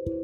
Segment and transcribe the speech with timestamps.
[0.00, 0.20] Hi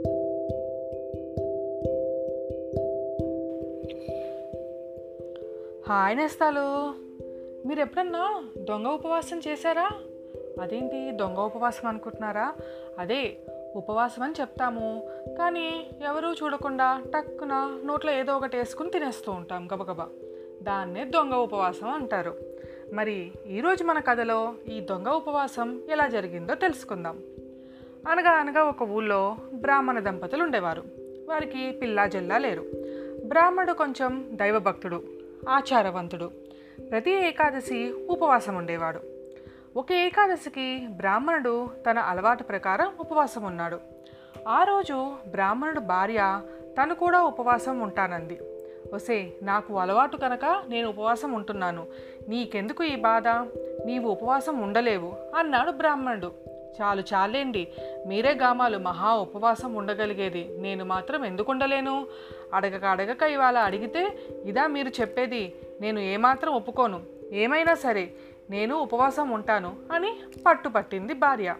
[6.17, 6.95] నేస్తాలు.
[7.68, 9.90] మీరు ఎప్పుడన్నా దొంగ ఉపవాసం చేశారా?
[10.62, 12.54] అదేంటి దొంగ ఉపవాసం అనుకుంటున్నారా?
[12.98, 13.36] అదే
[13.76, 15.08] ఉపవాసం అని చెప్తాము.
[15.38, 20.09] కానీ ఎవరూ చూడకుండా టక్కున నోట్లో ఏదో ఒకటి వేసుకుని తినేస్తూ ఉంటాం గబగబా.
[20.63, 22.35] దాన్నే దొంగ ఉపవాసం అంటారు.
[22.93, 27.36] మరి ఈరోజు మన కథలో ఈ దొంగ ఉపవాసం ఎలా జరిగిందో తెలుసుకుందాం.
[28.09, 30.82] అనగా అనగా ఒక ఊళ్ళో బ్రాహ్మణ దంపతులు ఉండేవారు
[31.28, 32.64] వారికి పిల్లా జల్లా లేరు.
[33.24, 35.05] బ్రాహ్మణుడు కొంచెం దైవభక్తుడు
[35.48, 36.30] ఆచారవంతుడు.
[36.91, 39.00] ప్రతి ఏకాదశి ఉపవాసం ఉండేవాడు
[39.77, 43.80] ఒక ఏకాదశికి బ్రాహ్మణుడు తన అలవాటు ప్రకారం ఉపవాసం ఉన్నాడు
[44.48, 46.41] ఆ రోజు బ్రాహ్మణుడు భార్య
[46.83, 48.38] తను కూడా ఉపవాసం ఉంటానంది.
[48.95, 51.86] ఒసే నాకు అలవాటు కనుక నేను ఉపవాసం ఉంటున్నాను.
[52.28, 53.28] నీకెందుకు ఈ బాధ?
[53.86, 56.45] నీవు ఉపవాసం ఉండలేవు అన్నాడు బ్రాహ్మణుడు.
[56.80, 57.69] చాలు చాలేండి.
[58.07, 60.48] మీరే గామాలు మహా ఉపవాసం ఉండగలిగేది.
[60.59, 62.07] నేను మాత్రం ఎందుకు ఉండలేను
[62.55, 65.55] అడగక అడగక ఇవాళ అడిగితే ఇదా మీరు చెప్పేది.
[65.81, 67.00] నేను ఏమాత్రం ఒప్పుకోను.
[67.33, 68.12] ఏమైనా సరే
[68.50, 71.55] నేను ఉపవాసం ఉంటాను అని పట్టుపట్టింది భార్య.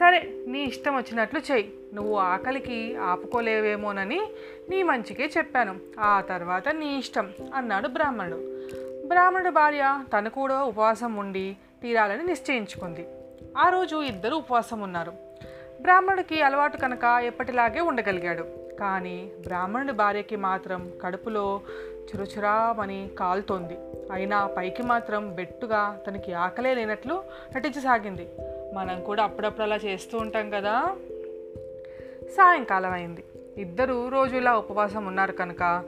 [0.00, 1.74] సరే నీ ఇష్టం వచ్చినట్లు చెయ్యి.
[1.94, 4.20] నువ్వు ఆకలికి ఆపుకోలేవేమోనని
[4.70, 5.76] నీ మంచికే చెప్పాను.
[6.00, 8.36] ఆ తర్వాత నీ ఇష్టం అన్నాడు బ్రాహ్మణుడు.
[9.08, 13.06] బ్రాహ్మణుడు భార్య తను కూడా ఉపవాసం ఉండి తీరాలని నిశ్చయించుకుంది.
[13.58, 15.12] ఆ రోజు ఇద్దరు ఉపవాసం ఉన్నారు.
[15.80, 18.42] బ్రాహ్మణుడికి అలవాటు కనుక ఎప్పటిలాగే ఉండగలిగాడు.
[18.80, 23.78] కానీ బ్రాహ్మణుడి భార్యకి మాత్రం కడుపులో చురుచురామని కాలుతోంది.
[24.12, 27.22] అయినా పైకి మాత్రం బెట్టుగా తనకి ఆకలే లేనట్లు
[27.56, 28.28] నటించసాగింది.
[28.74, 30.96] మనం కూడా అప్పుడప్పుడు అలా చేస్తూ ఉంటాం కదా?
[32.24, 33.24] సాయంకాలం అయింది.
[33.56, 35.84] ఇద్దరు రోజులా ఉపవాసం ఉన్నారు కనుక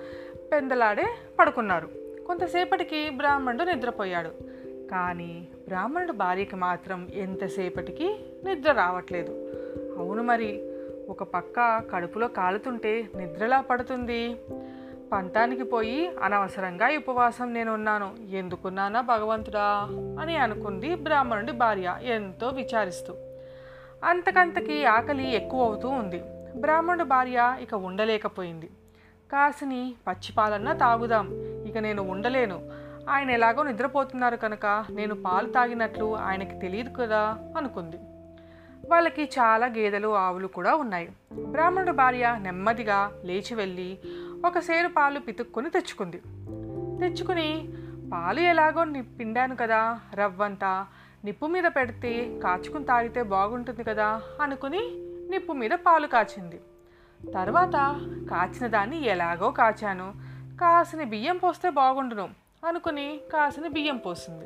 [0.53, 1.07] పెందలాడే
[1.39, 1.89] పడుకున్నారు.
[2.27, 4.50] కొంతసేపటికి బ్రాహ్మణుడు నిద్రపోయాడు.
[4.91, 9.53] కానీ బ్రాహ్మణుడు భార్యకి మాత్రం ఎంతసేపటికి నిద్ర రావట్లేదు.
[9.99, 10.71] అవును మరి
[11.09, 14.37] ఒక పక్క కడుపులో కాలుతుంటే నిద్రలా పడుతుంది.
[15.13, 19.89] పంతానికి పోయి అనవసరంగా ఉపవాసం నేను ఉన్నాను ఎందుకున్నానా భగవంతుడా?
[20.21, 23.15] అని అనుకుంది బ్రాహ్మణుడి భార్య ఎంతో విచారిస్తూ.
[24.05, 26.23] అంతకంతకి ఆకలి ఎక్కువ అవుతూ ఉంది.
[26.57, 28.67] బ్రాహ్మణుడి భార్య ఇక ఉండలేకపోయింది.
[29.33, 31.29] కాసిని పచ్చిపాలన్నా తాగుదాం.
[31.67, 32.80] ఇక నేను ఉండలేను.
[33.09, 37.97] ఆయన ఎలాగో నిద్రపోతున్నారు కనుక నేను పాలు తాగినట్లు ఆయనకి తెలియదు కదా అనుకుంది.
[38.91, 41.13] వాళ్ళకి చాలా గేదెలు ఆవులు కూడా ఉన్నాయి.
[41.33, 43.99] బ్రాహ్మణుడు భార్య నెమ్మదిగా లేచి వెళ్ళి
[44.47, 46.17] ఒక సేరు పాలు పితుక్కుని తెచ్చుకుంది.
[47.01, 47.69] తెచ్చుకుని
[48.13, 50.87] పాలు ఎలాగో ని- పిండాను కదా రవ్వంతా
[51.25, 54.79] నిప్పు మీద పెడితే కాచుకుని తాగితే బాగుంటుంది కదా అనుకుని
[55.31, 56.61] నిప్పు మీద పాలు కాచింది.
[57.35, 58.01] తర్వాత
[58.31, 60.15] కాచిన దాన్ని ఎలాగో కాచాను.
[60.61, 62.29] కాసిన బియ్యం పోస్తే బాగుండును.
[62.67, 64.45] అనుకుని కాసిన బియ్యం పోసింది.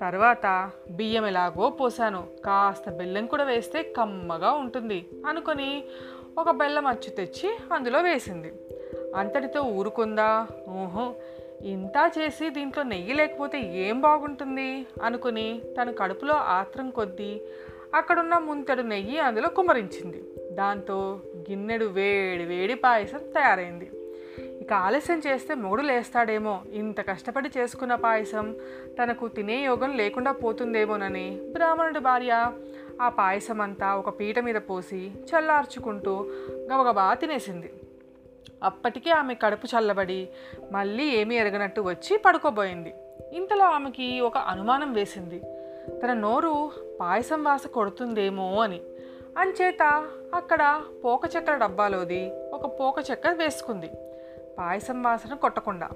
[0.00, 2.26] తర్వాత బియ్యం ఎలాగో పోసాను.
[2.44, 5.84] కాస్త బెల్లం కూడా వేస్తే కమ్మగా ఉంటుంది అనుకొని
[6.38, 8.52] ఒక బెల్లం అచ్చు తెచ్చి అందులో వేసింది.
[9.16, 10.46] అంతటితో ఊరుకుందా?
[10.68, 11.14] ఊహో.
[11.62, 14.86] ఇంత చేసి దీంట్లో నెయ్యి లేకపోతే ఏం బాగుంటుంది?
[15.02, 17.40] అనుకుని తన కడుపులో ఆత్రం కొద్దీ
[17.94, 23.90] అక్కడున్న ముంతడు నెయ్యి అందులో కుమరించింది దాంతో గిన్నెడు వేడి వేడి పాయసం తయారైంది.
[24.68, 26.60] ఇంకా ఆలస్యం చేస్తే మొగుడు లేస్తాడేమో.
[26.72, 28.56] ఇంత కష్టపడి చేసుకున్న పాయసం
[29.02, 32.52] తనకు తినే యోగం లేకుండా పోతుందేమోనని బ్రాహ్మణుడి భార్య
[33.02, 37.72] ఆ పాయసం అంతా ఒక పీట మీద పోసి చల్లార్చుకుంటూ గబగబా తినేసింది.
[38.62, 40.28] అప్పటికే ఆమె కడుపు చల్లబడి
[40.72, 42.94] మళ్ళీ ఏమీ ఎరగనట్టు వచ్చి పడుకోబోయింది.
[43.32, 45.38] ఇంతలో ఆమెకి ఒక అనుమానం వేసింది.
[46.02, 46.70] తన నోరు
[47.00, 48.80] పాయసం వాస కొడుతుందేమో అని.
[49.38, 53.90] అంచేత అక్కడ పోక చక్కెర డబ్బాలోది ఒక పోక చక్కెర వేసుకుంది.
[54.58, 55.90] పాయసం వాసన కొట్టకుండా.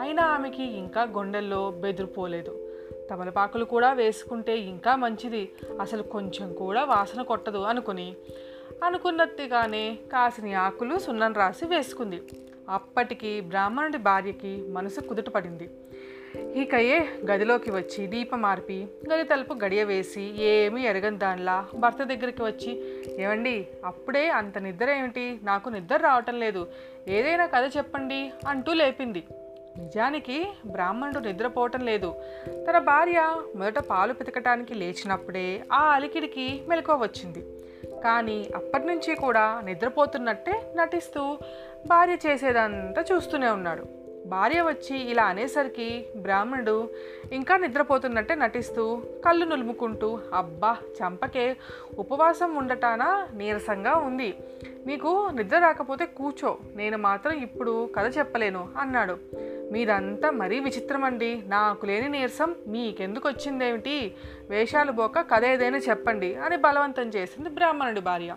[0.00, 2.68] అయినా ఆమెకి ఇంకా గుండెల్లో బెదిరిపోలేదు
[3.10, 5.52] తమలపాకులు కూడా వేసుకుంటే ఇంకా మంచిది.
[5.80, 8.14] అసలు కొంచెం కూడా వాసన కొట్టదు అనుకుని
[8.84, 12.22] అనుకున్నట్టుగానే కాసిన ఆకులు సున్నం రాసి వేసుకుంది.
[12.68, 15.70] అప్పటికి బ్రాహ్మణుడి భార్యకి మనసు కుదుటపడింది.
[16.54, 23.00] ఇకయే గదిలోకి వచ్చి దీపం మార్పి గది తలుపు గడియ వేసి ఏమీ ఎరగని దానిలా భర్త దగ్గరికి వచ్చి
[23.22, 25.40] ఏమండి అప్పుడే అంత నిద్ర ఏమిటి?
[25.42, 26.68] నాకు నిద్ర రావటం లేదు.
[27.08, 29.24] ఏదైనా కథ చెప్పండి అంటూ లేపింది.
[29.78, 32.14] నిజానికి బ్రాహ్మణుడు నిద్రపోవటం లేదు.
[32.48, 37.44] తన భార్య మొదట పాలు పితకటానికి లేచినప్పుడే ఆ అలికిడికి మెలకువ వచ్చింది.
[38.04, 41.38] కానీ అప్పటి నుంచి కూడా నిద్రపోతున్నట్టే నటిస్తూ
[41.86, 43.86] భార్య చేసేదంతా చూస్తూనే ఉన్నాడు.
[44.26, 46.90] భార్య వచ్చి ఇలా అనేసరికి బ్రాహ్మణుడు
[47.32, 51.56] ఇంకా నిద్రపోతున్నట్టే నటిస్తూ కళ్ళు నులుముకుంటూ అబ్బా చంపకే
[51.98, 53.28] ఉపవాసం ఉండటాన?
[53.34, 54.34] నీరసంగా ఉంది.
[54.86, 56.58] నీకు నిద్ర రాకపోతే కూర్చో.
[56.74, 59.18] నేను మాత్రం ఇప్పుడు కథ చెప్పలేను అన్నాడు.
[59.72, 64.14] మీరంతా మరీ విచిత్రం అండి నాకు లేని నీరసం మీకెందుకు వచ్చిందేమిటి
[64.50, 68.36] వేషాలు పోక కథ ఏదైనా చెప్పండి అని బలవంతం చేసింది బ్రాహ్మణుడి భార్య.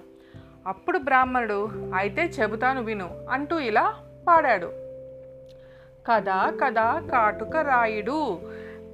[0.68, 3.94] అప్పుడు బ్రాహ్మణుడు అయితే చెబుతాను విను అంటూ ఇలా
[4.28, 4.66] పాడాడు.
[6.12, 8.42] కదా కదా కాటుక రాయుడు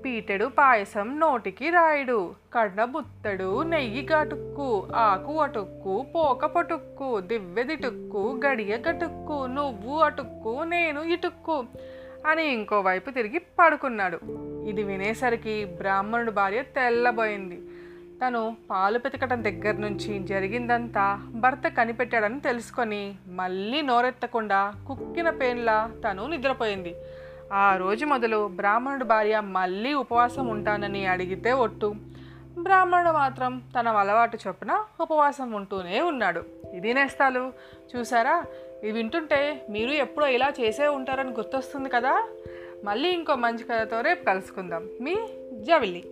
[0.05, 9.45] పీటెడు పాయసం నోటికి రాయుడు కడబుత్తడు బుత్తడు నెయ్యి గటుక్కు ఆకు అటుక్కు పోక పటుక్కు దివ్వెదిటుక్కు గడియ గటుక్కు
[9.45, 11.63] నువ్వు అటుక్కు నేను ఇటుక్కు
[12.25, 14.19] అని ఇంకోవైపు తిరిగి పడుకున్నాడు.
[14.69, 17.61] ఇది వినేసరికి బ్రాహ్మణుడు భార్య తెల్లబోయింది.
[18.25, 26.95] తను పాలు పితకటం దగ్గర నుంచి జరిగిందంతా భర్త కనిపెట్టాడని తెలుసుకొని మళ్ళీ నోరెత్తకుండా కుక్కిన పేన్లా తను నిద్రపోయింది.
[27.53, 31.95] ఆ రోజు మొదలు బ్రాహ్మణుడు భార్య మళ్ళీ ఉపవాసం ఉంటానని అడిగితే ఒట్టు.
[32.59, 36.43] బ్రాహ్మణుడు మాత్రం తన అలవాటు చొప్పున ఉపవాసం ఉంటూనే ఉన్నాడు.
[36.73, 37.53] ఇది నేస్తాలు.
[37.95, 38.45] చూసారా
[38.83, 42.27] ఇవి వింటుంటే మీరు ఎప్పుడో ఇలా చేసే ఉంటారని గుర్తొస్తుంది కదా?
[42.83, 44.89] మళ్ళీ ఇంకో మంచి కథతో రేపు కలుసుకుందాం.
[45.01, 45.15] మీ
[45.53, 46.03] జవిలి